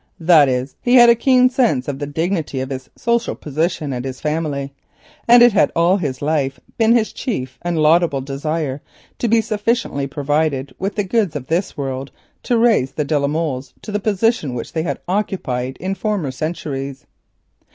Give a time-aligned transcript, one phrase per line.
[0.19, 4.03] That is, he had a keen sense of the dignity of his social position and
[4.03, 4.73] his family,
[5.27, 8.81] and it had all his life been his chief and laudable desire
[9.19, 12.09] to be sufficiently provided with the goods of this world
[12.41, 16.31] to raise the de la Molles to the position which they had occupied in former
[16.31, 17.05] centuries.